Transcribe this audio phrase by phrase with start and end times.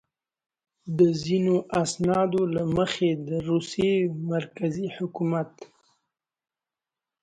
[0.97, 3.95] د ځینو اسنادو له مخې د روسیې
[4.33, 5.49] مرکزي حکومت.